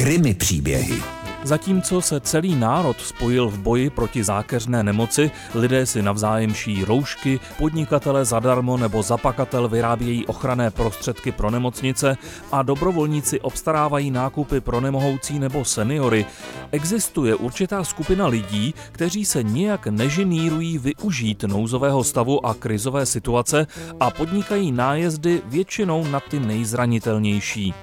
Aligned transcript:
Krymy 0.00 0.34
příběhy. 0.34 1.02
Zatímco 1.42 2.00
se 2.02 2.20
celý 2.20 2.54
národ 2.54 3.00
spojil 3.00 3.48
v 3.48 3.58
boji 3.58 3.90
proti 3.90 4.24
zákeřné 4.24 4.82
nemoci, 4.82 5.30
lidé 5.54 5.86
si 5.86 6.02
navzájem 6.02 6.54
šijí 6.54 6.84
roušky, 6.84 7.40
podnikatele 7.58 8.24
zadarmo 8.24 8.76
nebo 8.76 9.02
zapakatel 9.02 9.68
vyrábějí 9.68 10.26
ochranné 10.26 10.70
prostředky 10.70 11.32
pro 11.32 11.50
nemocnice 11.50 12.16
a 12.52 12.62
dobrovolníci 12.62 13.40
obstarávají 13.40 14.10
nákupy 14.10 14.60
pro 14.60 14.80
nemohoucí 14.80 15.38
nebo 15.38 15.64
seniory, 15.64 16.26
existuje 16.72 17.34
určitá 17.34 17.84
skupina 17.84 18.26
lidí, 18.26 18.74
kteří 18.92 19.24
se 19.24 19.42
nijak 19.42 19.86
nežinírují 19.86 20.78
využít 20.78 21.42
nouzového 21.42 22.04
stavu 22.04 22.46
a 22.46 22.54
krizové 22.54 23.06
situace 23.06 23.66
a 24.00 24.10
podnikají 24.10 24.72
nájezdy 24.72 25.42
většinou 25.46 26.04
na 26.04 26.20
ty 26.20 26.40
nejzranitelnější. 26.40 27.74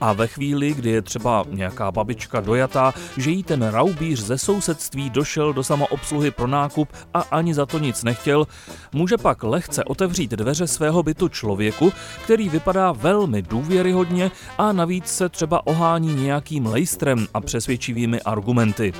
A 0.00 0.12
ve 0.12 0.26
chvíli, 0.26 0.74
kdy 0.74 0.90
je 0.90 1.02
třeba 1.02 1.44
nějaká 1.50 1.90
babička 1.90 2.40
dojatá, 2.40 2.94
že 3.16 3.30
jí 3.30 3.42
ten 3.42 3.62
raubíř 3.62 4.20
ze 4.20 4.38
sousedství 4.38 5.10
došel 5.10 5.52
do 5.52 5.64
samoobsluhy 5.64 6.30
pro 6.30 6.46
nákup 6.46 6.88
a 7.14 7.20
ani 7.20 7.54
za 7.54 7.66
to 7.66 7.78
nic 7.78 8.04
nechtěl, 8.04 8.46
může 8.92 9.16
pak 9.16 9.42
lehce 9.42 9.84
otevřít 9.84 10.30
dveře 10.30 10.66
svého 10.66 11.02
bytu 11.02 11.28
člověku, 11.28 11.92
který 12.24 12.48
vypadá 12.48 12.92
velmi 12.92 13.42
důvěryhodně 13.42 14.30
a 14.58 14.72
navíc 14.72 15.06
se 15.06 15.28
třeba 15.28 15.66
ohání 15.66 16.14
nějakým 16.14 16.66
lejstrem 16.66 17.26
a 17.34 17.40
přesvědčivými 17.40 18.22
argumenty. 18.22 18.92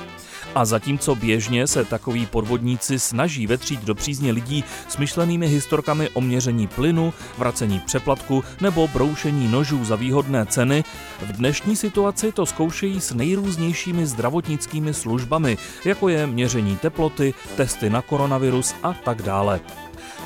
A 0.55 0.65
zatímco 0.65 1.15
běžně 1.15 1.67
se 1.67 1.85
takoví 1.85 2.25
podvodníci 2.25 2.99
snaží 2.99 3.47
vetřít 3.47 3.83
do 3.83 3.95
přízně 3.95 4.31
lidí 4.31 4.63
s 4.87 4.97
myšlenými 4.97 5.47
historkami 5.47 6.09
o 6.09 6.21
měření 6.21 6.67
plynu, 6.67 7.13
vracení 7.37 7.79
přeplatku 7.79 8.43
nebo 8.61 8.87
broušení 8.87 9.47
nožů 9.47 9.85
za 9.85 9.95
výhodné 9.95 10.45
ceny, 10.45 10.83
v 11.21 11.31
dnešní 11.31 11.75
situaci 11.75 12.31
to 12.31 12.45
zkoušejí 12.45 13.01
s 13.01 13.13
nejrůznějšími 13.13 14.05
zdravotnickými 14.05 14.93
službami, 14.93 15.57
jako 15.85 16.09
je 16.09 16.27
měření 16.27 16.77
teploty, 16.77 17.33
testy 17.55 17.89
na 17.89 18.01
koronavirus 18.01 18.75
a 18.83 18.93
tak 18.93 19.21
dále. 19.21 19.59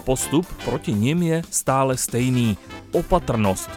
Postup 0.04 0.48
proti 0.66 0.94
nim 0.94 1.24
je 1.24 1.42
stále 1.50 1.98
stejný 1.98 2.58
opatrnost. 2.92 3.70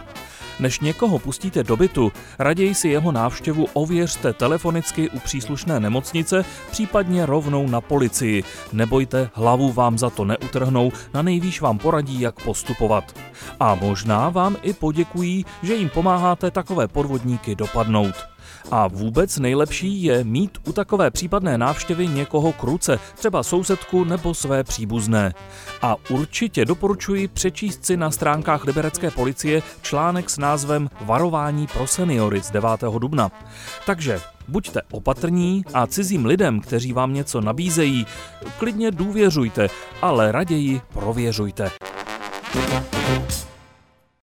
Než 0.61 0.81
někoho 0.81 1.19
pustíte 1.19 1.65
do 1.65 1.77
bytu, 1.77 2.13
raději 2.39 2.75
si 2.75 2.89
jeho 2.89 3.13
návštěvu 3.13 3.69
ověřte 3.73 4.33
telefonicky 4.33 5.11
u 5.11 5.19
příslušné 5.19 5.81
nemocnice, 5.81 6.45
případně 6.71 7.27
rovnou 7.27 7.69
na 7.69 7.81
policii. 7.81 8.45
Nebojte, 8.73 9.31
hlavu 9.35 9.73
vám 9.73 9.99
za 9.99 10.11
to 10.11 10.25
neutrhnou, 10.25 10.93
na 11.15 11.23
nejvýš 11.23 11.61
vám 11.61 11.79
poradí, 11.79 12.21
jak 12.21 12.43
postupovat. 12.43 13.17
A 13.61 13.75
možná 13.75 14.29
vám 14.29 14.57
i 14.63 14.73
poděkují, 14.73 15.45
že 15.63 15.75
jim 15.75 15.89
pomáháte 15.89 16.51
takové 16.51 16.89
podvodníky 16.89 17.55
dopadnout. 17.55 18.36
A 18.71 18.89
vůbec 18.89 19.39
nejlepší 19.39 20.03
je 20.03 20.25
mít 20.25 20.59
u 20.69 20.73
takové 20.73 21.11
případné 21.11 21.59
návštěvy 21.59 22.09
někoho 22.09 22.53
kruce, 22.53 22.99
třeba 23.15 23.43
sousedku 23.43 24.05
nebo 24.05 24.35
své 24.35 24.65
příbuzné. 24.65 25.35
A 25.83 25.97
určitě 26.11 26.65
doporučuji 26.65 27.29
přečíst 27.29 27.85
si 27.85 27.97
na 27.97 28.11
stránkách 28.11 28.65
liberecké 28.65 29.11
policie 29.11 29.63
článek 29.83 30.31
s 30.31 30.39
názvem 30.39 30.91
Varování 31.01 31.67
pro 31.67 31.87
seniory 31.87 32.43
z 32.43 32.51
9. 32.51 32.71
dubna. 32.99 33.31
Takže 33.87 34.21
Buďte 34.49 34.81
opatrní 34.91 35.65
a 35.75 35.87
cizím 35.87 36.27
lidem, 36.27 36.61
kteří 36.61 36.93
vám 36.93 37.15
něco 37.15 37.41
nabízejí, 37.41 38.07
klidně 38.59 38.91
důvěřujte, 38.91 39.69
ale 40.03 40.33
raději 40.33 40.81
prověřujte. 40.93 41.71